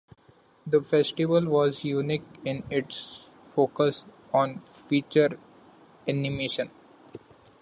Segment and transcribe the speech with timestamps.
[0.65, 5.37] The festival was unique in its focus on feature
[6.07, 6.71] animation.